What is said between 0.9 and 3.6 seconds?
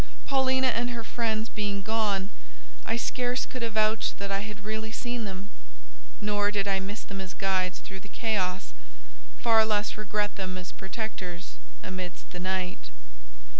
friends being gone, I scarce